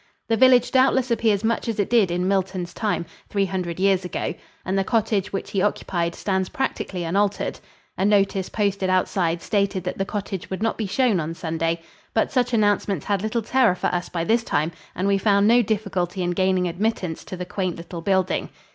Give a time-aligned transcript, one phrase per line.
[0.29, 4.33] The village doubtless appears much as it did in Milton's time, three hundred years ago,
[4.65, 7.59] and the cottage which he occupied stands practically unaltered.
[7.99, 11.81] A notice posted outside stated that the cottage would not be shown on Sunday.
[12.15, 15.61] But such announcements had little terror for us by this time, and we found no
[15.61, 18.49] difficulty in gaining admittance to the quaint little building.